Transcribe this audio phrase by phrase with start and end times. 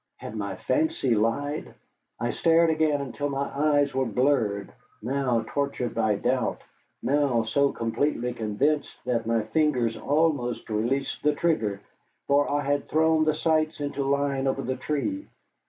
[0.17, 1.75] Had my fancy lied?
[2.19, 6.63] I stared again until my eyes were blurred, now tortured by doubt,
[7.03, 11.81] now so completely convinced that my fingers almost released the trigger,
[12.25, 15.27] for I had thrown the sights into line over the tree.